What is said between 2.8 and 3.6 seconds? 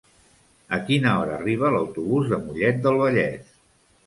del Vallès?